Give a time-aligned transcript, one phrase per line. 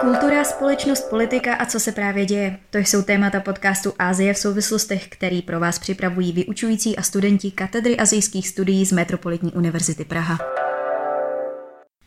[0.00, 2.58] Kultura, společnost, politika a co se právě děje.
[2.70, 7.96] To jsou témata podcastu Ázie v souvislostech, který pro vás připravují vyučující a studenti katedry
[7.96, 10.38] azijských studií z Metropolitní univerzity Praha.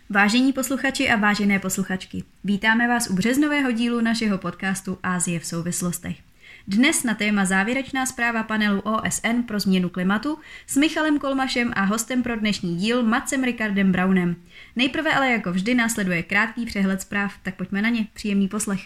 [0.09, 6.28] Vážení posluchači a vážené posluchačky, vítáme vás u březnového dílu našeho podcastu Ázie v souvislostech.
[6.67, 10.37] Dnes na téma závěrečná zpráva panelu OSN pro změnu klimatu
[10.67, 14.35] s Michalem Kolmašem a hostem pro dnešní díl Macem Ricardem Brownem.
[14.75, 18.07] Nejprve ale jako vždy následuje krátký přehled zpráv, tak pojďme na ně.
[18.13, 18.79] Příjemný poslech.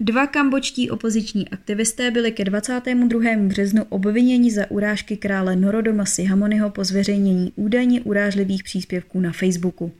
[0.00, 3.36] Dva kambočtí opoziční aktivisté byli ke 22.
[3.36, 9.92] březnu obviněni za urážky krále Norodoma Sihamonyho po zveřejnění údajně urážlivých příspěvků na Facebooku.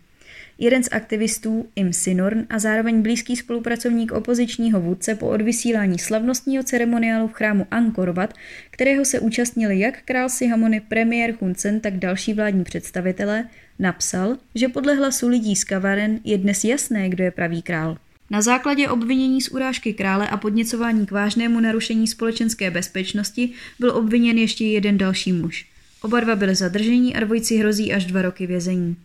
[0.63, 7.29] Jeden z aktivistů, Im Sinorn, a zároveň blízký spolupracovník opozičního vůdce po odvysílání slavnostního ceremoniálu
[7.29, 8.35] v chrámu Angkor Wat,
[8.71, 14.69] kterého se účastnili jak král Sihamony, premiér Hun Sen, tak další vládní představitelé, napsal, že
[14.69, 17.97] podle hlasu lidí z kavaren je dnes jasné, kdo je pravý král.
[18.31, 24.39] Na základě obvinění z urážky krále a podněcování k vážnému narušení společenské bezpečnosti byl obviněn
[24.39, 25.67] ještě jeden další muž.
[26.03, 28.97] Oba dva byli zadrženi a dvojici hrozí až dva roky vězení.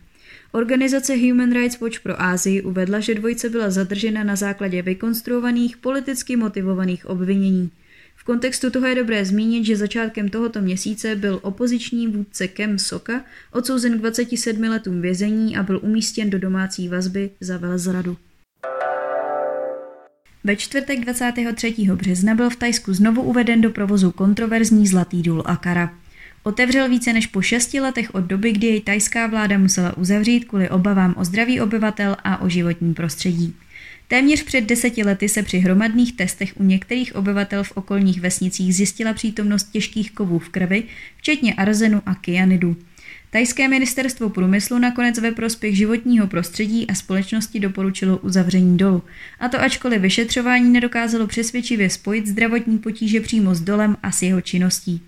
[0.56, 6.36] Organizace Human Rights Watch pro Ázii uvedla, že dvojice byla zadržena na základě vykonstruovaných, politicky
[6.36, 7.70] motivovaných obvinění.
[8.16, 13.24] V kontextu toho je dobré zmínit, že začátkem tohoto měsíce byl opoziční vůdce Kem Soka
[13.52, 18.16] odsouzen k 27 letům vězení a byl umístěn do domácí vazby za velezradu.
[20.44, 21.74] Ve čtvrtek 23.
[21.94, 26.05] března byl v Tajsku znovu uveden do provozu kontroverzní Zlatý důl Akara.
[26.46, 30.70] Otevřel více než po šesti letech od doby, kdy jej tajská vláda musela uzavřít kvůli
[30.70, 33.54] obavám o zdraví obyvatel a o životní prostředí.
[34.08, 39.12] Téměř před deseti lety se při hromadných testech u některých obyvatel v okolních vesnicích zjistila
[39.12, 40.82] přítomnost těžkých kovů v krvi,
[41.16, 42.76] včetně arzenu a kyanidu.
[43.30, 49.02] Tajské ministerstvo průmyslu nakonec ve prospěch životního prostředí a společnosti doporučilo uzavření dolu.
[49.40, 54.40] A to ačkoliv vyšetřování nedokázalo přesvědčivě spojit zdravotní potíže přímo s dolem a s jeho
[54.40, 55.02] činností.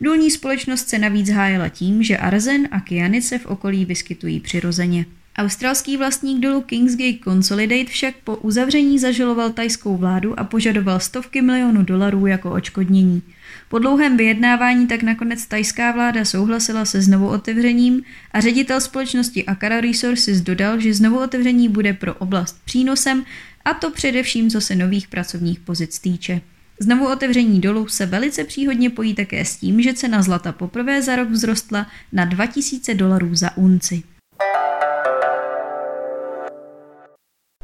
[0.00, 5.06] Důlní společnost se navíc hájela tím, že arzen a kyanid se v okolí vyskytují přirozeně.
[5.36, 11.82] Australský vlastník dolu Kingsgate Consolidate však po uzavření zažaloval tajskou vládu a požadoval stovky milionů
[11.82, 13.22] dolarů jako očkodnění.
[13.68, 19.80] Po dlouhém vyjednávání tak nakonec tajská vláda souhlasila se znovu otevřením a ředitel společnosti Akara
[19.80, 23.24] Resources dodal, že znovu otevření bude pro oblast přínosem
[23.64, 26.40] a to především co se nových pracovních pozic týče.
[26.80, 31.16] Znovu otevření dolu se velice příhodně pojí také s tím, že cena zlata poprvé za
[31.16, 34.02] rok vzrostla na 2000 dolarů za unci.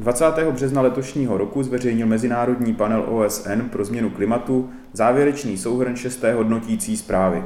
[0.01, 0.25] 20.
[0.51, 7.43] března letošního roku zveřejnil Mezinárodní panel OSN pro změnu klimatu závěrečný souhrn šesté hodnotící zprávy.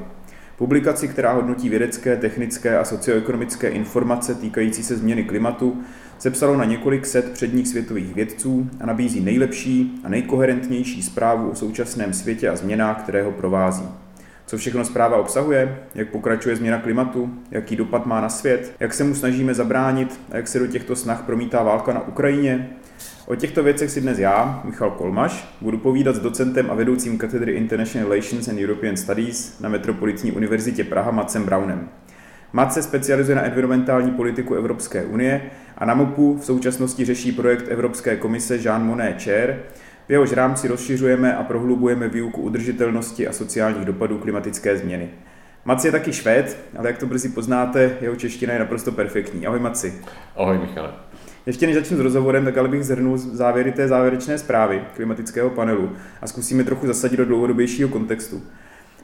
[0.56, 5.82] Publikaci, která hodnotí vědecké, technické a socioekonomické informace týkající se změny klimatu,
[6.22, 12.12] sepsalo na několik set předních světových vědců a nabízí nejlepší a nejkoherentnější zprávu o současném
[12.12, 13.88] světě a změnách, které ho provází.
[14.46, 19.04] Co všechno zpráva obsahuje, jak pokračuje změna klimatu, jaký dopad má na svět, jak se
[19.04, 22.70] mu snažíme zabránit a jak se do těchto snah promítá válka na Ukrajině.
[23.26, 27.52] O těchto věcech si dnes já, Michal Kolmaš, budu povídat s docentem a vedoucím katedry
[27.52, 31.88] International Relations and European Studies na Metropolitní univerzitě Praha Macem Brownem.
[32.52, 35.42] Mac se specializuje na environmentální politiku Evropské unie
[35.78, 39.56] a na MOPu v současnosti řeší projekt Evropské komise Jean Monnet Chair,
[40.08, 45.08] v jehož rámci rozšiřujeme a prohlubujeme výuku udržitelnosti a sociálních dopadů klimatické změny.
[45.64, 49.46] Maci je taky švéd, ale jak to brzy poznáte, jeho čeština je naprosto perfektní.
[49.46, 49.94] Ahoj Maci.
[50.36, 50.92] Ahoj Michale.
[51.46, 55.92] Ještě než začnu s rozhovorem, tak ale bych zhrnul závěry té závěrečné zprávy klimatického panelu
[56.22, 58.42] a zkusíme trochu zasadit do dlouhodobějšího kontextu.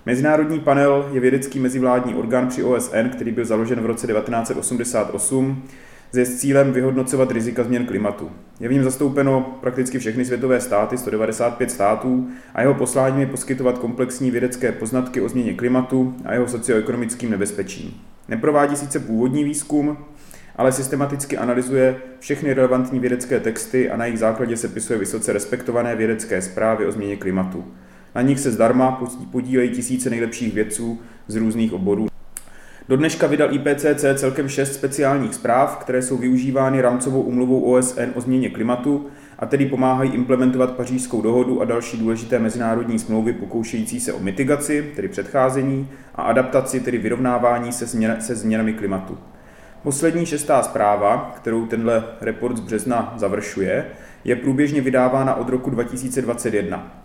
[0.08, 5.62] Mezinárodní panel je vědecký mezivládní orgán při OSN, který byl založen v roce 1988
[6.12, 8.30] s cílem vyhodnocovat rizika změn klimatu.
[8.60, 13.78] Je v něm zastoupeno prakticky všechny světové státy, 195 států, a jeho posláním je poskytovat
[13.78, 17.94] komplexní vědecké poznatky o změně klimatu a jeho socioekonomickým nebezpečím.
[18.28, 19.98] Neprovádí sice původní výzkum,
[20.56, 26.42] ale systematicky analyzuje všechny relevantní vědecké texty a na jejich základě sepisuje vysoce respektované vědecké
[26.42, 27.65] zprávy o změně klimatu.
[28.15, 29.03] Na nich se zdarma
[29.33, 32.09] podílejí tisíce nejlepších vědců z různých oborů.
[32.89, 38.21] Do dneška vydal IPCC celkem šest speciálních zpráv, které jsou využívány rámcovou umluvou OSN o
[38.21, 39.07] změně klimatu
[39.39, 44.93] a tedy pomáhají implementovat pařížskou dohodu a další důležité mezinárodní smlouvy pokoušející se o mitigaci,
[44.97, 49.19] tedy předcházení, a adaptaci, tedy vyrovnávání se, změn, se změnami klimatu.
[49.83, 53.87] Poslední šestá zpráva, kterou tenhle report z března završuje,
[54.25, 56.97] je průběžně vydávána od roku 2021.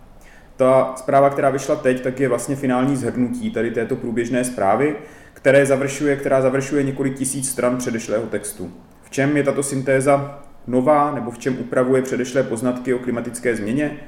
[0.56, 4.96] Ta zpráva, která vyšla teď, tak je vlastně finální zhrnutí tady této průběžné zprávy,
[5.32, 8.72] které završuje, která završuje několik tisíc stran předešlého textu.
[9.10, 14.00] čem je tato syntéza nová nebo v čem upravuje předešlé poznatky o klimatické změně?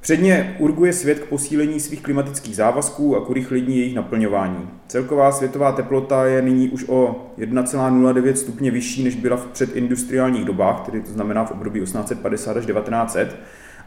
[0.00, 4.68] Předně urguje svět k posílení svých klimatických závazků a k urychlení jejich naplňování.
[4.86, 10.80] Celková světová teplota je nyní už o 1,09 stupně vyšší, než byla v předindustriálních dobách,
[10.80, 13.36] tedy to znamená v období 1850 až 1900,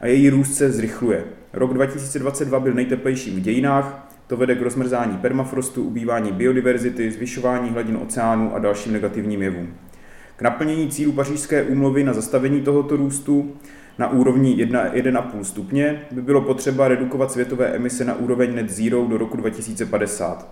[0.02, 1.24] a její růst se zrychluje.
[1.56, 7.98] Rok 2022 byl nejteplejší v dějinách, to vede k rozmrzání permafrostu, ubývání biodiverzity, zvyšování hladin
[7.98, 9.74] oceánu a dalším negativním jevům.
[10.36, 13.56] K naplnění cílů pařížské úmluvy na zastavení tohoto růstu
[13.98, 19.18] na úrovni 1,5 stupně by bylo potřeba redukovat světové emise na úroveň net zero do
[19.18, 20.48] roku 2050.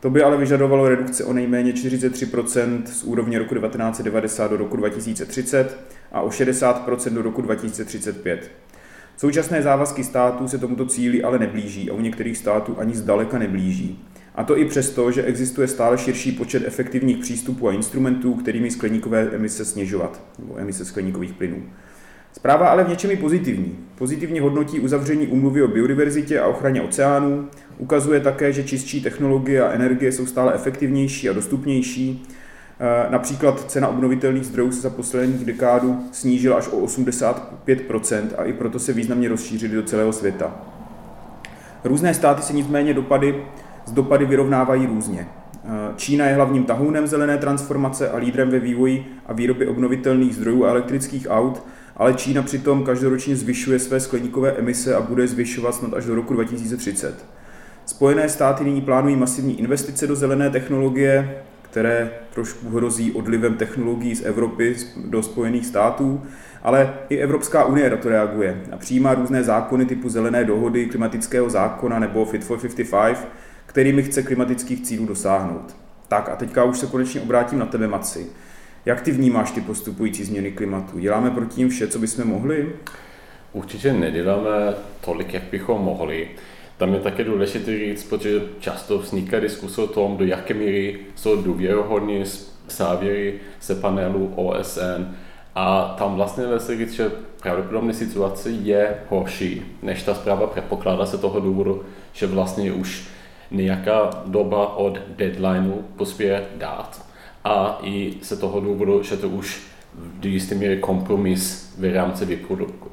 [0.00, 5.78] To by ale vyžadovalo redukce o nejméně 43% z úrovně roku 1990 do roku 2030
[6.12, 8.50] a o 60% do roku 2035.
[9.22, 14.04] Současné závazky států se tomuto cíli ale neblíží a u některých států ani zdaleka neblíží.
[14.34, 19.20] A to i přesto, že existuje stále širší počet efektivních přístupů a instrumentů, kterými skleníkové
[19.20, 21.62] emise snižovat, nebo emise skleníkových plynů.
[22.32, 23.78] Zpráva ale v něčem je pozitivní.
[23.94, 27.48] Pozitivně hodnotí uzavření úmluvy o biodiverzitě a ochraně oceánů,
[27.78, 32.26] ukazuje také, že čistší technologie a energie jsou stále efektivnější a dostupnější.
[32.82, 38.52] E, například cena obnovitelných zdrojů se za posledních dekádu snížila až o 85% a i
[38.52, 40.52] proto se významně rozšířily do celého světa.
[41.84, 43.44] Různé státy se nicméně dopady,
[43.86, 45.20] z dopady vyrovnávají různě.
[45.20, 45.28] E,
[45.96, 50.70] Čína je hlavním tahounem zelené transformace a lídrem ve vývoji a výrobě obnovitelných zdrojů a
[50.70, 51.62] elektrických aut,
[51.96, 56.34] ale Čína přitom každoročně zvyšuje své skleníkové emise a bude zvyšovat snad až do roku
[56.34, 57.24] 2030.
[57.86, 61.42] Spojené státy nyní plánují masivní investice do zelené technologie,
[61.72, 66.22] které trošku hrozí odlivem technologií z Evropy do Spojených států,
[66.62, 71.50] ale i Evropská unie na to reaguje a přijímá různé zákony typu zelené dohody, klimatického
[71.50, 73.28] zákona nebo Fit for 55,
[73.66, 75.76] kterými chce klimatických cílů dosáhnout.
[76.08, 78.26] Tak a teďka už se konečně obrátím na tebe, Maci.
[78.86, 80.98] Jak ty vnímáš ty postupující změny klimatu?
[80.98, 82.72] Děláme proti ním vše, co bychom mohli?
[83.52, 86.28] Určitě neděláme tolik, jak bychom mohli.
[86.82, 91.42] Tam je také důležité říct, protože často vzniká diskuse o tom, do jaké míry jsou
[91.42, 92.24] důvěrohodní
[92.70, 95.14] závěry se panelu OSN
[95.54, 97.10] a tam vlastně lze říct, že
[97.42, 101.82] pravděpodobně situace je horší, než ta zpráva předpokládá se toho důvodu,
[102.12, 103.08] že vlastně už
[103.50, 107.06] nějaká doba od deadlineu pospěje dát.
[107.44, 112.38] A i se toho důvodu, že to už do jisté míry kompromis v rámci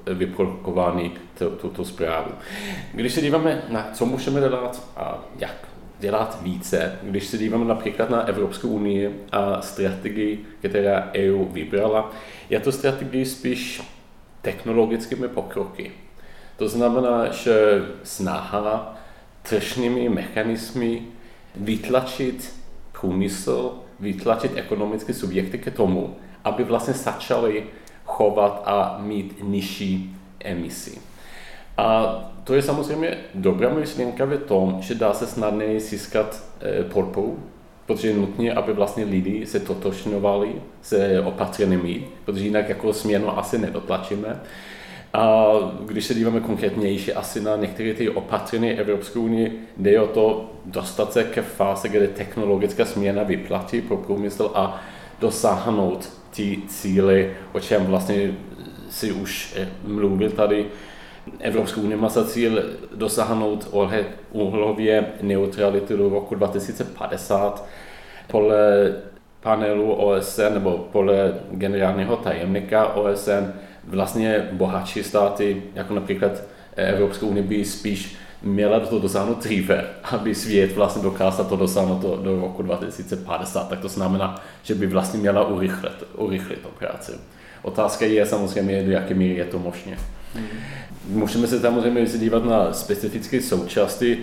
[0.07, 1.11] vyprodukování
[1.61, 2.31] tuto zprávu.
[2.93, 5.67] Když se díváme na co můžeme dělat a jak
[5.99, 12.11] dělat více, když se díváme například na Evropskou unii a strategii, která EU vybrala,
[12.49, 13.81] je to strategie spíš
[14.41, 15.91] technologickými pokroky.
[16.57, 18.95] To znamená, že snaha
[19.49, 21.01] tržními mechanismy
[21.55, 22.55] vytlačit
[22.91, 27.63] průmysl vytlačit ekonomické subjekty k tomu, aby vlastně začaly
[28.05, 30.97] chovat a mít nižší emisi.
[31.77, 37.39] A to je samozřejmě dobrá myšlenka v tom, že dá se snadněji získat eh, podporu,
[37.85, 43.57] protože je nutné, aby vlastně lidi se totožňovali se opatřenými, protože jinak jako směnu asi
[43.57, 44.41] nedotlačíme.
[45.13, 45.45] A
[45.85, 51.13] když se díváme konkrétnější asi na některé ty opatření Evropské unie, jde o to dostat
[51.13, 54.81] se ke fáze, kde technologická změna vyplatí pro průmysl a
[55.19, 58.31] dosáhnout ty cíly, o čem vlastně
[58.89, 60.65] si už eh, mluvil tady.
[61.39, 62.63] Evropská unie má za cíl
[62.95, 63.69] dosáhnout
[64.31, 67.65] uhlově neutrality do roku 2050.
[68.27, 68.93] Podle
[69.41, 73.51] panelu OSN nebo podle generálního tajemníka OSN
[73.83, 76.31] vlastně bohatší státy, jako například
[76.75, 82.15] Evropská unie, by spíš měla to dosáhnout dříve, aby svět vlastně dokázal to dosáhnout do,
[82.15, 87.11] do roku 2050, tak to znamená, že by vlastně měla urychlit, urychlit tu práci.
[87.61, 89.97] Otázka je samozřejmě, do jaké míry je to možné.
[90.35, 90.45] Mm.
[91.07, 94.17] Můžeme se samozřejmě dívat na specifické součásti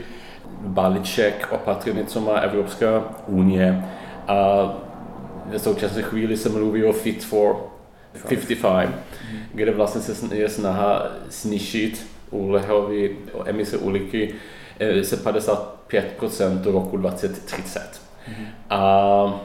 [0.60, 3.84] balíček opatření, co má Evropská unie.
[4.28, 4.36] A
[5.46, 7.56] v současné chvíli se mluví o Fit for
[8.28, 8.90] 55,
[9.54, 11.06] kde vlastně se je snaha
[12.28, 13.08] snížit uhlehové
[13.44, 14.34] emise uhlíky
[14.78, 18.00] eh, se 55% do roku 2030.
[18.70, 19.40] A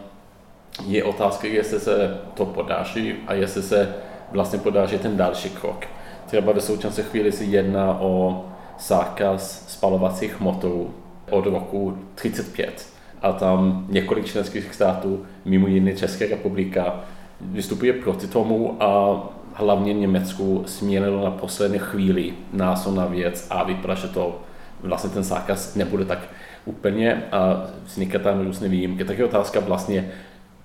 [0.88, 3.95] je otázka, jestli se to podaří a jestli se
[4.31, 5.85] vlastně podaří ten další krok.
[6.25, 8.45] Třeba do současné chvíli se jedná o
[8.79, 10.93] zákaz spalovacích motorů
[11.29, 12.88] od roku 35
[13.21, 17.03] a tam několik členských států, mimo jiné Česká republika,
[17.41, 19.19] vystupuje proti tomu a
[19.53, 24.41] hlavně Německu směnilo na poslední chvíli názor na věc a vypadá, že to
[24.84, 26.20] vlastně ten zákaz nebude tak
[26.65, 29.05] úplně a vzniká tam různé výjimky.
[29.05, 30.12] Tak je otázka vlastně,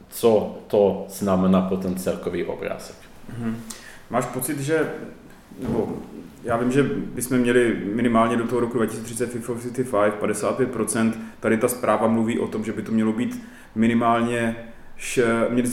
[0.08, 2.96] co to znamená pro ten celkový obrázek.
[3.30, 3.54] Mm-hmm.
[4.10, 4.90] Máš pocit, že
[5.62, 5.88] nebo
[6.44, 6.82] já vím, že
[7.14, 9.56] bychom měli minimálně do toho roku 2030 Fit for
[10.10, 11.12] 55, 55%.
[11.40, 13.42] Tady ta zpráva mluví o tom, že by to mělo být
[13.74, 14.56] minimálně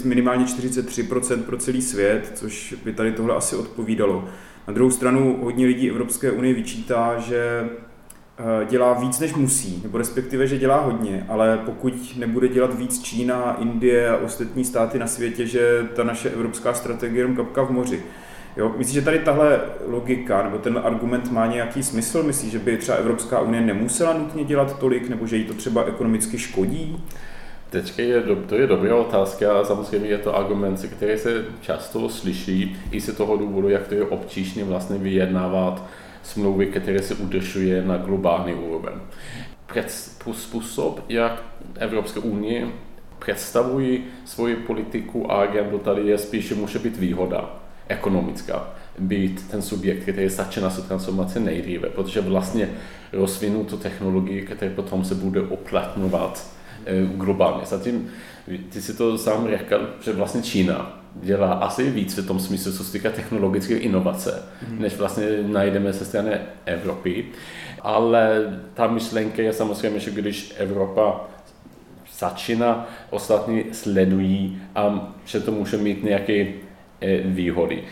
[0.03, 4.25] minimálně 43% pro celý svět, což by tady tohle asi odpovídalo.
[4.67, 7.69] Na druhou stranu hodně lidí Evropské unie vyčítá, že
[8.37, 13.03] eh, dělá víc, než musí, nebo respektive, že dělá hodně, ale pokud nebude dělat víc
[13.03, 17.63] Čína, Indie a ostatní státy na světě, že ta naše evropská strategie je jenom kapka
[17.63, 18.03] v moři.
[18.57, 22.23] Jo, myslíš, že tady tahle logika nebo ten argument má nějaký smysl?
[22.23, 25.83] Myslíš, že by třeba Evropská unie nemusela nutně dělat tolik, nebo že jí to třeba
[25.83, 27.03] ekonomicky škodí?
[27.73, 32.77] Teď je, to je dobrá otázka a samozřejmě je to argument, který se často slyší
[32.91, 35.83] i z toho důvodu, jak to je obtížné vlastně vyjednávat
[36.23, 38.93] smlouvy, které se udržuje na globální úroveň.
[40.31, 41.43] Způsob, jak
[41.75, 42.67] Evropské unie
[43.19, 47.55] představují svoji politiku a agendu tady je spíš, že může být výhoda
[47.87, 48.67] ekonomická
[48.99, 52.69] být ten subjekt, který začíná se transformaci nejdříve, protože vlastně
[53.13, 56.62] rozvinou tu technologii, která potom se bude uplatňovat eh,
[57.15, 57.65] globálně.
[57.65, 58.09] Zatím,
[58.69, 62.83] ty si to sám řekl, že vlastně Čína dělá asi víc v tom smyslu, co
[62.83, 64.81] se týká technologické inovace, mm.
[64.81, 66.31] než vlastně najdeme se strany
[66.65, 67.25] Evropy.
[67.81, 71.21] Ale ta myšlenka je samozřejmě, že když Evropa
[72.19, 76.47] začíná, ostatní sledují a že to může mít nějaký
[77.03, 77.83] E, výhody.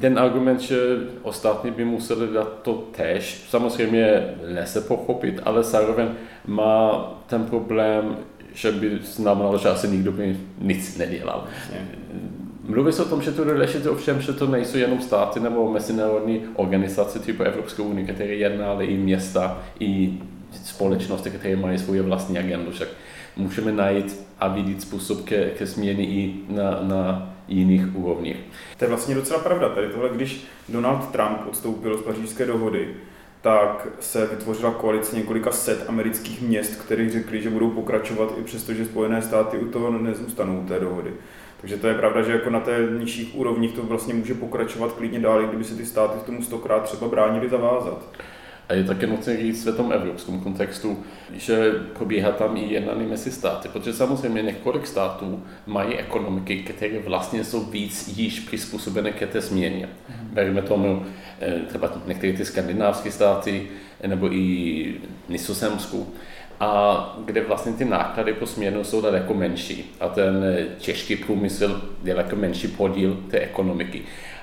[0.00, 0.76] Ten argument, že
[1.22, 6.08] ostatní by museli dát to tež, samozřejmě lze pochopit, ale zároveň
[6.46, 8.16] má ten problém,
[8.54, 11.44] že by znamenalo, že asi nikdo by nic nedělal.
[12.64, 16.42] Mluví se o tom, že to je ovšem, že to nejsou jenom státy nebo mezinárodní
[16.54, 20.18] organizace typu Evropské unie, které jedná, ale i města, i
[20.64, 22.70] společnosti, které mají svoje vlastní agendu.
[22.70, 22.88] Však
[23.36, 28.36] můžeme najít a vidět způsob ke, ke změně i na, na jiných úrovních.
[28.78, 29.68] To je vlastně docela pravda.
[29.68, 32.88] Tady tohle, když Donald Trump odstoupil z pařížské dohody,
[33.40, 38.74] tak se vytvořila koalice několika set amerických měst, které řekli, že budou pokračovat i přesto,
[38.74, 41.10] že Spojené státy u toho nezůstanou té dohody.
[41.60, 45.18] Takže to je pravda, že jako na té nižších úrovních to vlastně může pokračovat klidně
[45.18, 48.06] dál, kdyby se ty státy k tomu stokrát třeba bránili zavázat.
[48.70, 50.98] A je také nutné říct v tom evropském kontextu,
[51.32, 57.44] že probíhá tam i jednání mezi státy, protože samozřejmě několik států mají ekonomiky, které vlastně
[57.44, 59.88] jsou víc již přizpůsobené ke té změně.
[60.08, 60.28] Mm.
[60.34, 61.06] Bereme tomu
[61.40, 63.66] eh, třeba některé ty skandinávské státy
[64.06, 64.94] nebo i
[65.28, 66.06] Nizozemsku,
[66.60, 70.44] a kde vlastně ty náklady po směnu jsou daleko menší a ten
[70.78, 74.02] těžký průmysl je daleko menší podíl té ekonomiky.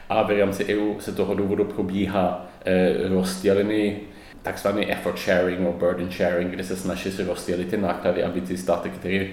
[0.10, 3.98] A v rámci EU se toho důvodu probíhá eh, rozdělený
[4.42, 8.58] takzvaný effort sharing nebo burden sharing, kde se snaží si rozdělit ty náklady, aby ty
[8.58, 9.28] státy, které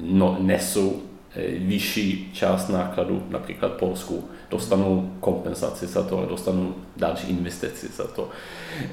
[0.00, 1.02] no, nesou
[1.36, 8.28] eh, vyšší část nákladů, například Polsku, dostanou kompenzaci za to, dostanou další investici za to.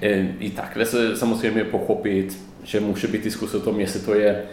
[0.01, 4.43] Eh, I takhle se samozřejmě pochopit, že může být diskuse o tom, jestli to je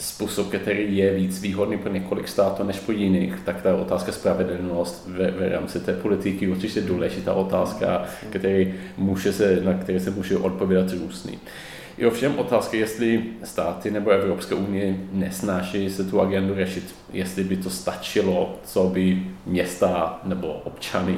[0.00, 5.08] způsob, který je víc výhodný pro několik států než pro jiných, tak ta otázka spravedlnost
[5.08, 10.10] ve, ve rámci té politiky je určitě důležitá otázka, který může se, na které se
[10.10, 11.38] může odpovědat různý.
[11.98, 17.56] Je ovšem otázka, jestli státy nebo Evropské unie nesnáší se tu agendu řešit, jestli by
[17.56, 21.16] to stačilo, co by města nebo občany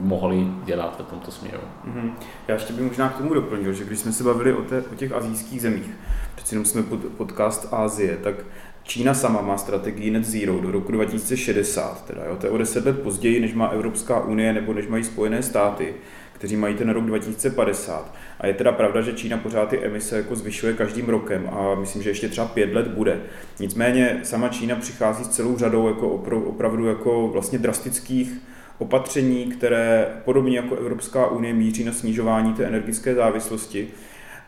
[0.00, 1.58] mohli dělat v tomto směru.
[1.86, 2.10] Mm-hmm.
[2.48, 4.94] Já ještě bych možná k tomu doplnil, že když jsme se bavili o, té, o
[4.94, 5.90] těch azijských zemích,
[6.34, 8.34] přeci jenom jsme pod, podcast Ázie, tak
[8.82, 12.86] Čína sama má strategii net zero do roku 2060, teda, jo, to je o deset
[12.86, 15.94] let později, než má Evropská unie nebo než mají Spojené státy,
[16.32, 18.14] kteří mají ten rok 2050.
[18.40, 22.02] A je teda pravda, že Čína pořád ty emise jako zvyšuje každým rokem a myslím,
[22.02, 23.20] že ještě třeba pět let bude.
[23.60, 26.08] Nicméně sama Čína přichází s celou řadou jako
[26.44, 28.40] opravdu jako vlastně drastických
[28.78, 33.88] opatření, které podobně jako Evropská unie míří na snižování té energické závislosti,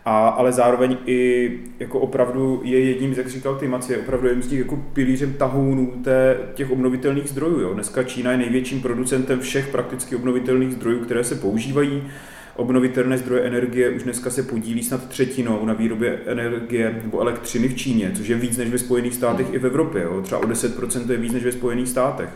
[0.09, 4.43] a, ale zároveň i jako opravdu je jedním, jak říkal ty Maci, je opravdu jedním
[4.43, 7.61] z těch jako pilířem tahounů té, těch obnovitelných zdrojů.
[7.61, 7.75] Jo.
[7.75, 12.03] Dneska Čína je největším producentem všech prakticky obnovitelných zdrojů, které se používají.
[12.57, 17.77] Obnovitelné zdroje energie už dneska se podílí snad třetinou na výrobě energie nebo elektřiny v
[17.77, 20.03] Číně, což je víc než ve Spojených státech i v Evropě.
[20.03, 20.21] Jo.
[20.23, 22.29] Třeba o 10% je víc než ve Spojených státech.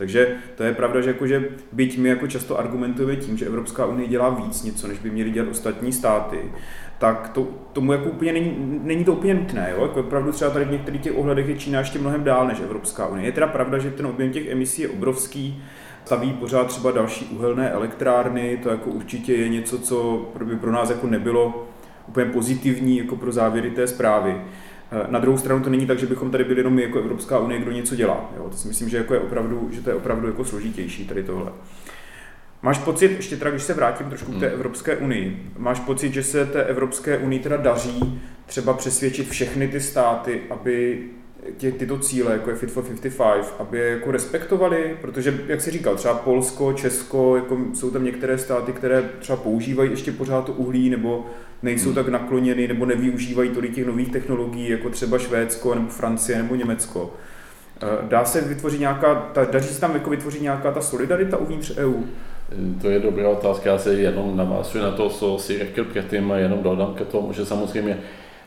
[0.00, 4.08] Takže to je pravda, že, jakože byť my jako často argumentujeme tím, že Evropská unie
[4.08, 6.38] dělá víc něco, než by měly dělat ostatní státy,
[6.98, 9.72] tak to, tomu jako úplně není, není to úplně nutné.
[9.76, 9.82] Jo?
[9.82, 13.06] Jako opravdu třeba tady v některých těch ohledech je Čína ještě mnohem dál než Evropská
[13.06, 13.28] unie.
[13.28, 15.62] Je teda pravda, že ten objem těch emisí je obrovský,
[16.04, 20.90] staví pořád třeba další uhelné elektrárny, to jako určitě je něco, co by pro nás
[20.90, 21.68] jako nebylo
[22.08, 24.40] úplně pozitivní jako pro závěry té zprávy.
[25.08, 27.60] Na druhou stranu to není tak, že bychom tady byli jenom my jako Evropská unie,
[27.60, 28.30] kdo něco dělá.
[28.36, 28.48] Jo?
[28.50, 31.52] To si myslím, že, jako je opravdu, že to je opravdu jako složitější tady tohle.
[32.62, 34.54] Máš pocit, ještě teda, když se vrátím trošku k té hmm.
[34.54, 39.80] Evropské unii, máš pocit, že se té Evropské unii teda daří třeba přesvědčit všechny ty
[39.80, 41.04] státy, aby
[41.56, 45.70] tě, tyto cíle, jako je Fit for 55, aby je jako respektovali, protože, jak jsi
[45.70, 50.52] říkal, třeba Polsko, Česko, jako jsou tam některé státy, které třeba používají ještě pořád to
[50.52, 51.26] uhlí, nebo
[51.62, 51.94] nejsou hmm.
[51.94, 57.14] tak nakloněny, nebo nevyužívají tolik těch nových technologií, jako třeba Švédsko, nebo Francie, nebo Německo.
[57.82, 61.76] Eh, dá se vytvořit nějaká, ta, daří se tam jako vytvořit nějaká ta solidarita uvnitř
[61.76, 61.94] EU?
[62.82, 66.36] To je dobrá otázka, já se jenom navážu na to, co si řekl předtím a
[66.36, 67.98] jenom dodám ke tomu, že samozřejmě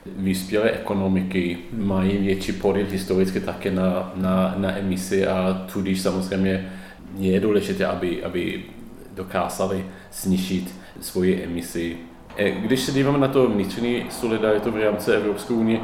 [0.05, 6.71] vyspělé ekonomiky mají větší podíl historicky také na, na, na emisi a tudíž samozřejmě
[7.17, 8.63] je důležité, aby, aby
[9.15, 11.97] dokázali snížit svoje emisi.
[12.37, 15.79] E, když se díváme na to vnitřní solidaritu v rámci Evropské unie,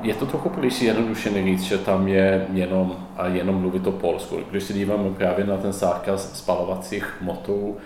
[0.00, 4.38] je to trochu příliš jednoduše říct, že tam je jenom a jenom mluvit o Polsku.
[4.50, 7.76] Když se díváme právě na ten zákaz spalovacích motorů,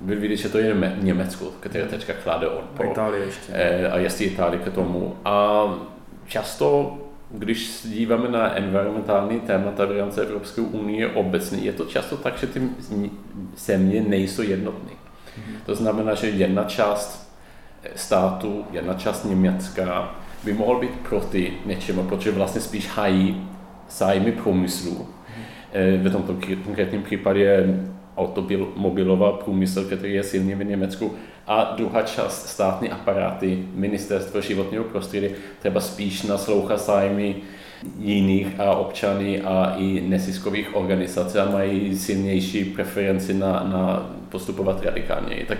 [0.00, 2.86] vy vidíte, že to je Německo, které teďka klade odpor.
[2.86, 3.52] A Itálie ještě.
[3.52, 5.16] E, a jestli Itálie k tomu.
[5.24, 5.64] A
[6.26, 6.98] často,
[7.30, 12.38] když se díváme na environmentální témata v rámci Evropské unie obecně, je to často tak,
[12.38, 12.62] že ty
[13.56, 14.90] země nejsou jednotné.
[14.90, 15.56] Mm-hmm.
[15.66, 17.32] To znamená, že jedna část
[17.94, 20.14] státu, jedna část Německa
[20.44, 23.48] by mohl být proti něčemu, protože vlastně spíš hají
[23.90, 24.94] zájmy průmyslu.
[24.94, 26.08] Mm-hmm.
[26.08, 27.66] V tomto konkrétním případě
[28.18, 31.14] automobilová průmysl, který je silný v Německu,
[31.46, 37.36] a druhá část státní aparáty, ministerstvo životního prostředí, třeba spíš naslouchá zájmy
[37.98, 45.44] jiných a občany a i nesiskových organizací a mají silnější preferenci na, na postupovat radikálně.
[45.48, 45.58] Tak,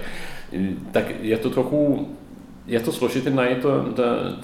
[0.93, 2.09] tak je to trochu,
[2.67, 4.39] je to složité najít to, ten,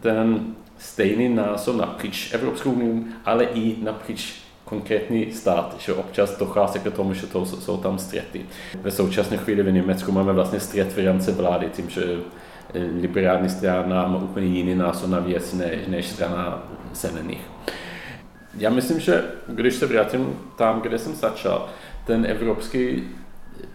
[0.00, 0.46] ten
[0.78, 4.43] stejný názor napříč Evropskou unii, ale i napříč
[4.74, 8.46] konkrétní stát, že občas dochází k tomu, že to jsou tam střety.
[8.82, 12.02] Ve současné chvíli v Německu máme vlastně střet v rámci vlády, tím, že
[12.74, 17.40] eh, liberální strana má úplně jiný názor na věc než, než strana zelených.
[18.58, 21.68] Já myslím, že když se vrátím tam, kde jsem začal,
[22.06, 23.02] ten evropský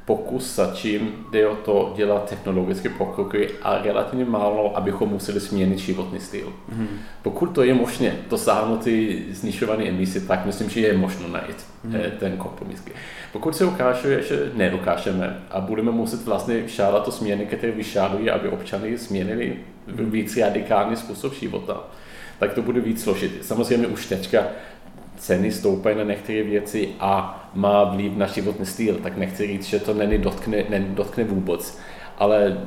[0.06, 6.20] pokus začím jde o to dělat technologické pokroky a relativně málo, abychom museli změnit životní
[6.20, 6.54] styl.
[6.76, 6.88] Mm.
[7.22, 11.94] Pokud to je možné dosáhnout ty znižované emise, tak myslím, že je možno najít mm.
[12.20, 12.84] ten kompromis.
[13.32, 18.50] Pokud se ukáže, že nedokážeme a budeme muset vlastně všádat to změny, které vyžadují, aby
[18.50, 19.56] občany změnili
[19.88, 21.84] víc radikální způsob života,
[22.40, 23.36] tak to bude víc složitý.
[23.42, 24.44] Samozřejmě už teďka
[25.20, 29.80] ceny stoupají na některé věci a má vliv na životní styl, tak nechci říct, že
[29.80, 31.80] to není dotkne, není dotkne vůbec,
[32.18, 32.58] ale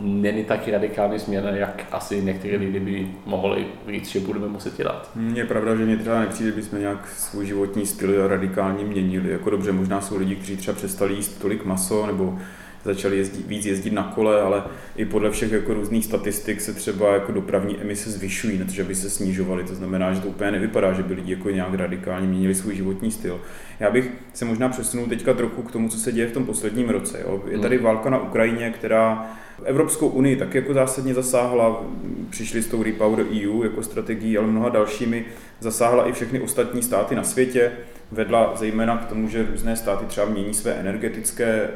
[0.00, 5.10] není taky radikální změna, jak asi některé lidi by mohli říct, že budeme muset dělat.
[5.34, 9.30] Je pravda, že mě třeba nepřijde, že bychom nějak svůj životní styl radikálně měnili.
[9.30, 12.38] Jako dobře, možná jsou lidi, kteří třeba přestali jíst tolik maso nebo
[12.86, 14.62] začali jezdit, víc jezdit na kole, ale
[14.96, 19.10] i podle všech jako různých statistik se třeba jako dopravní emise zvyšují, protože by se
[19.10, 19.64] snižovaly.
[19.64, 23.10] To znamená, že to úplně nevypadá, že by lidi jako nějak radikálně měnili svůj životní
[23.10, 23.40] styl.
[23.80, 26.88] Já bych se možná přesunul teďka trochu k tomu, co se děje v tom posledním
[26.88, 27.20] roce.
[27.20, 27.42] Jo.
[27.50, 27.84] Je tady hmm.
[27.84, 29.26] válka na Ukrajině, která
[29.64, 31.84] Evropskou unii tak jako zásadně zasáhla,
[32.30, 35.24] přišli s tou Repower EU jako strategií, ale mnoha dalšími
[35.60, 37.72] zasáhla i všechny ostatní státy na světě
[38.12, 41.70] vedla zejména k tomu, že různé státy třeba mění své energetické eh,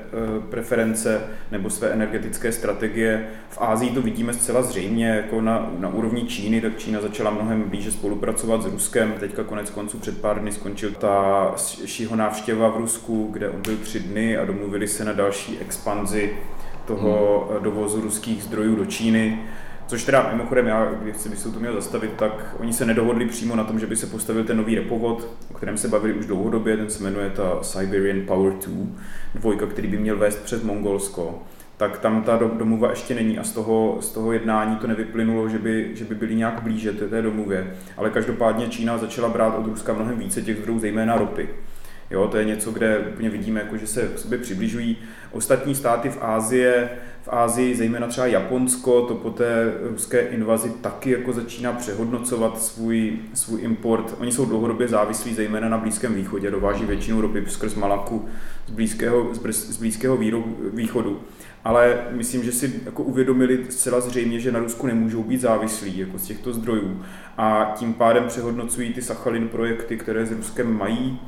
[0.51, 3.29] preference nebo své energetické strategie.
[3.51, 7.63] V Ázii to vidíme zcela zřejmě, jako na, na úrovni Číny, tak Čína začala mnohem
[7.63, 9.15] blíže spolupracovat s Ruskem.
[9.21, 13.77] Teďka konec konců před pár dny skončil ta šího návštěva v Rusku, kde on byl
[13.77, 16.37] tři dny a domluvili se na další expanzi
[16.87, 17.65] toho hmm.
[17.65, 19.43] dovozu ruských zdrojů do Číny.
[19.91, 23.65] Což teda mimochodem, já, když se to měl zastavit, tak oni se nedohodli přímo na
[23.65, 26.91] tom, že by se postavil ten nový repovod, o kterém se bavili už dlouhodobě, ten
[26.91, 28.87] se jmenuje ta Siberian Power 2,
[29.35, 31.43] dvojka, který by měl vést přes Mongolsko
[31.77, 35.59] tak tam ta domluva ještě není a z toho, z toho jednání to nevyplynulo, že
[35.59, 37.75] by, že by byli nějak blíže té, té domluvě.
[37.97, 41.49] Ale každopádně Čína začala brát od Ruska mnohem více těch zdrojů, zejména ropy.
[42.11, 44.97] Jo, to je něco, kde úplně vidíme, jako, že se k sobě přibližují.
[45.33, 46.73] Ostatní státy v Ázii,
[47.23, 53.19] v Ázii, zejména třeba Japonsko, to po té ruské invazi taky jako začíná přehodnocovat svůj,
[53.35, 54.17] svůj import.
[54.21, 58.29] Oni jsou dlouhodobě závislí zejména na Blízkém východě, dováží většinu ropy skrz Malaku
[58.67, 60.19] z Blízkého, z blízkého
[60.73, 61.21] východu.
[61.65, 66.19] Ale myslím, že si jako uvědomili zcela zřejmě, že na Rusku nemůžou být závislí jako
[66.19, 67.03] z těchto zdrojů
[67.39, 71.21] a tím pádem přehodnocují ty Sachalin projekty, které s Ruskem mají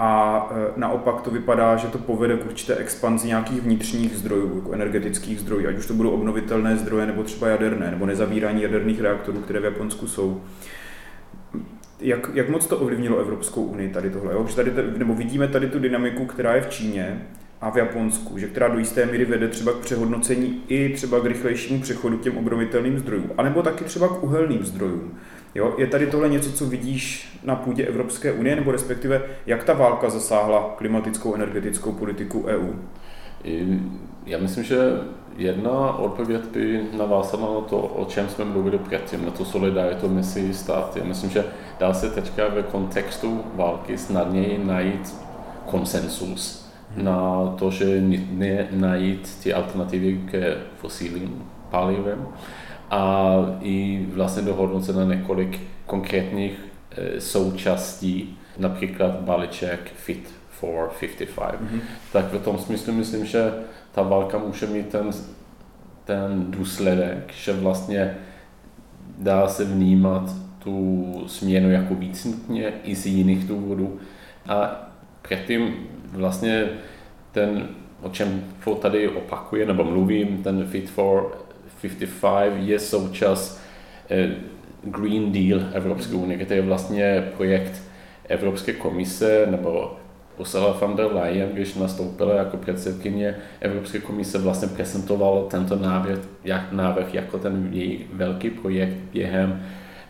[0.00, 4.72] a e, naopak to vypadá, že to povede k určité expanzi nějakých vnitřních zdrojů, jako
[4.72, 9.38] energetických zdrojů, ať už to budou obnovitelné zdroje nebo třeba jaderné, nebo nezavírání jaderných reaktorů,
[9.38, 10.42] které v Japonsku jsou.
[12.00, 14.32] Jak, jak moc to ovlivnilo Evropskou unii tady tohle?
[14.32, 14.46] Jo?
[14.56, 17.22] Tady, nebo vidíme tady tu dynamiku, která je v Číně
[17.60, 21.26] a v Japonsku, že která do jisté míry vede třeba k přehodnocení i třeba k
[21.26, 25.18] rychlejšímu přechodu k těm obnovitelným zdrojům, anebo taky třeba k uhelným zdrojům.
[25.54, 29.72] Jo, je tady tohle něco, co vidíš na půdě Evropské unie, nebo respektive jak ta
[29.72, 32.72] válka zasáhla klimatickou energetickou politiku EU?
[34.26, 34.78] Já myslím, že
[35.36, 40.54] jedna odpověď by navázala na to, o čem jsme mluvili předtím, na to solidaritu mezi
[40.54, 40.98] státy.
[40.98, 41.44] Já myslím, že
[41.78, 45.14] dá se teďka ve kontextu války snadněji najít
[45.66, 47.04] konsensus hmm.
[47.04, 52.28] na to, že nutné najít ty alternativy k fosilním palivem
[52.90, 54.42] a i vlastně
[54.92, 61.60] na několik konkrétních e, součástí, například balíček Fit for 55.
[61.60, 61.80] Mm-hmm.
[62.12, 63.52] Tak v tom smyslu myslím, že
[63.92, 65.10] ta válka může mít ten,
[66.04, 68.16] ten důsledek, že vlastně
[69.18, 73.98] dá se vnímat tu změnu jako víc nutně i z jiných důvodů.
[74.48, 74.88] A
[75.22, 75.74] předtím
[76.12, 76.68] vlastně
[77.32, 77.68] ten,
[78.02, 78.44] o čem
[78.80, 81.38] tady opakuje nebo mluvím, ten Fit for
[81.80, 83.60] 55 je součást
[84.10, 84.30] eh,
[84.82, 87.82] Green Deal Evropské unie, který je vlastně projekt
[88.28, 89.96] Evropské komise nebo
[90.38, 96.72] Ursula von der Leyen, když nastoupila jako předsedkyně Evropské komise, vlastně prezentovala tento návrh, jak,
[96.72, 99.62] návrh jako ten její velký projekt během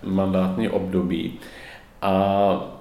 [0.02, 1.38] mandátní období.
[2.02, 2.78] A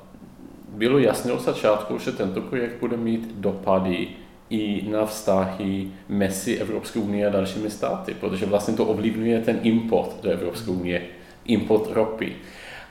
[0.70, 4.08] bylo jasné od začátku, že tento projekt bude mít dopady
[4.50, 10.24] i na vztahy mezi Evropskou unii a dalšími státy, protože vlastně to ovlivňuje ten import
[10.24, 11.02] do Evropské unie,
[11.46, 12.36] import ropy.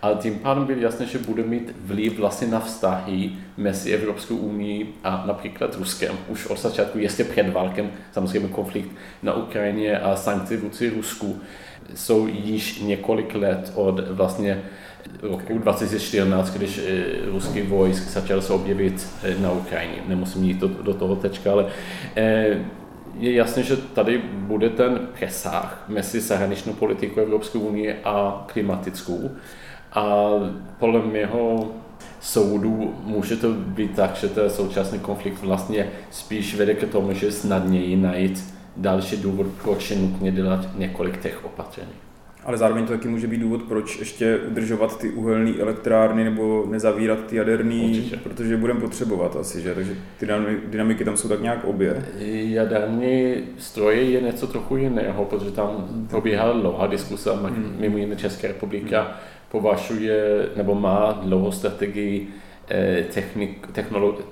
[0.02, 4.94] Ale tím pádem bylo jasné, že bude mít vliv vlastně na vztahy mezi Evropskou unii
[5.04, 6.16] a například Ruskem.
[6.28, 8.90] Už od začátku, ještě před válkem, samozřejmě konflikt
[9.22, 11.40] na Ukrajině a sankce vůči Rusku
[11.94, 14.62] jsou již několik let od vlastně
[15.22, 20.02] roku 2014, když eh, ruský vojsk začal se objevit eh, na Ukrajině.
[20.06, 21.66] Nemusím jít do, do toho tečka, ale
[22.16, 22.58] eh,
[23.18, 29.30] je jasné, že tady bude ten přesah mezi zahraničnou politikou Evropské unie a klimatickou.
[29.92, 30.24] A
[30.78, 31.70] podle mého
[32.20, 37.32] soudu může to být tak, že ten současný konflikt vlastně spíš vede k tomu, že
[37.32, 41.92] snadněji najít další důvod, proč je nutně dělat několik těch opatření
[42.46, 47.26] ale zároveň to taky může být důvod, proč ještě udržovat ty uhelné elektrárny nebo nezavírat
[47.26, 48.16] ty jaderný, Určitě.
[48.16, 49.74] protože budeme potřebovat asi, že?
[49.74, 50.26] Takže ty
[50.66, 52.06] dynamiky tam jsou tak nějak obě.
[52.28, 57.76] Jaderní stroje je něco trochu jiného, protože tam probíhá dlouhá diskuse, hmm.
[57.78, 59.12] mimo jiné Česká republika hmm.
[59.50, 62.28] považuje nebo má dlouhou strategii
[62.68, 63.68] Eh, technik,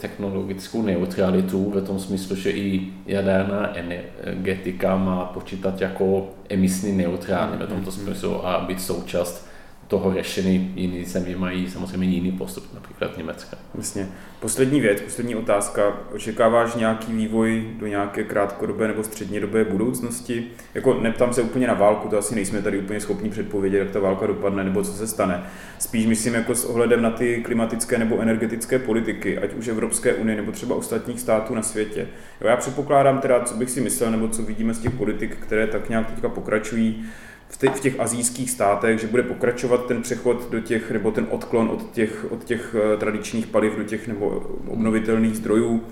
[0.01, 7.69] technologickou neutralitu v tom smyslu, že i jaderná energetika má počítat jako emisní neutrální v
[7.69, 9.49] tomto smyslu a být součást
[9.95, 10.73] toho řešení.
[10.77, 13.57] Jiný země mají samozřejmě jiný postup, například Německa.
[13.75, 14.09] Vlastně.
[14.41, 15.83] Poslední věc, poslední otázka.
[16.15, 20.45] Očekáváš nějaký vývoj do nějaké krátkodobé nebo střednědobé budoucnosti?
[20.75, 24.01] Jako neptám se úplně na válku, to asi nejsme tady úplně schopni předpovědět, jak ta
[24.01, 25.43] válka dopadne nebo co se stane.
[25.79, 30.37] Spíš myslím jako s ohledem na ty klimatické nebo energetické politiky, ať už Evropské unie
[30.37, 32.09] nebo třeba ostatních států na světě.
[32.41, 35.67] Jo, já předpokládám teda, co bych si myslel, nebo co vidíme z těch politik, které
[35.67, 37.05] tak nějak teďka pokračují,
[37.49, 41.27] v, těch, v těch azijských státech, že bude pokračovat ten přechod do těch, nebo ten
[41.31, 44.27] odklon od těch, od těch eh, tradičních paliv do těch nebo
[44.69, 45.83] obnovitelných zdrojů.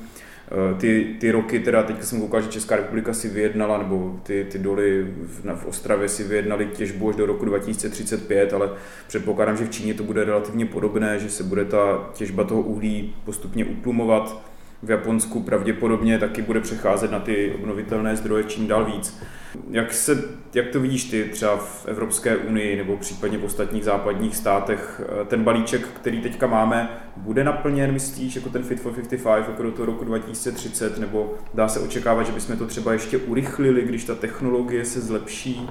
[0.52, 4.46] Eh, ty, ty roky, teda teď jsem koukal, že Česká republika si vyjednala, nebo ty,
[4.50, 8.70] ty doly v, v Ostravě si vyjednali těžbu až do roku 2035, ale
[9.06, 13.14] předpokládám, že v Číně to bude relativně podobné, že se bude ta těžba toho uhlí
[13.24, 14.42] postupně utlumovat.
[14.82, 19.22] V Japonsku pravděpodobně taky bude přecházet na ty obnovitelné zdroje čím dál víc.
[19.70, 24.36] Jak, se, jak to vidíš ty třeba v Evropské unii nebo případně v ostatních západních
[24.36, 25.00] státech?
[25.28, 29.72] Ten balíček, který teďka máme, bude naplněn, myslíš, jako ten Fit for 55 jako do
[29.72, 34.14] toho roku 2030, nebo dá se očekávat, že bychom to třeba ještě urychlili, když ta
[34.14, 35.68] technologie se zlepší?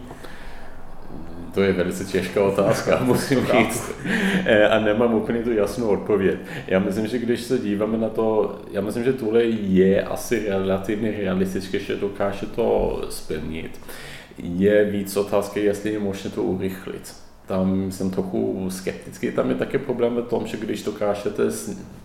[1.53, 3.91] To je velice těžká otázka, musím říct.
[4.45, 6.39] E, a nemám úplně tu jasnou odpověď.
[6.67, 11.11] Já myslím, že když se díváme na to, já myslím, že tohle je asi relativně
[11.11, 13.79] realistické, že dokáže to splnit.
[14.37, 17.13] Je víc otázky, jestli je možné to urychlit.
[17.45, 19.31] Tam jsem trochu skeptický.
[19.31, 21.43] Tam je také problém v tom, že když dokážete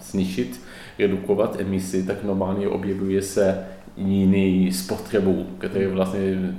[0.00, 0.60] snížit,
[0.98, 6.54] redukovat emisi, tak normálně objevuje se jiný spotřebu, který vlastně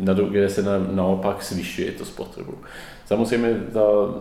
[0.00, 2.54] na druhé se na, naopak zvyšuje to spotřebu.
[3.06, 3.80] Samozřejmě ta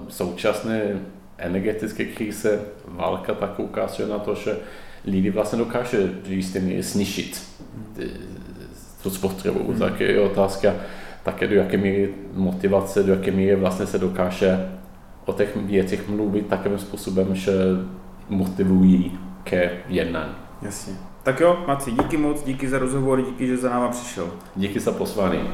[0.09, 0.99] současné
[1.37, 4.57] energetické krize válka tak ukazuje na to, že
[5.05, 7.41] lidi vlastně dokáže do jisté míry snižit
[9.03, 9.63] tu spotřebu.
[9.69, 9.79] Hmm.
[9.79, 10.73] Tak je otázka
[11.23, 14.71] také do jaké míry motivace, do jaké míry vlastně se dokáže
[15.25, 17.53] o těch věcech mluvit takovým způsobem, že
[18.29, 20.33] motivují ke jednání.
[20.61, 21.12] Jasně.
[21.23, 24.39] Tak jo, Maci, díky moc, díky za rozhovor, díky, že za náma přišel.
[24.55, 25.49] Díky za pozvání.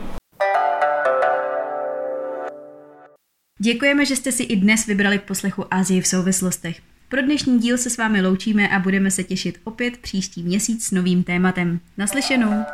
[3.62, 6.82] Děkujeme, že jste si i dnes vybrali k poslechu Azii v souvislostech.
[7.10, 10.91] Pro dnešní díl se s vámi loučíme a budeme se těšit opět příští měsíc s
[10.91, 11.79] novým tématem.
[11.97, 12.65] Naslyšenou!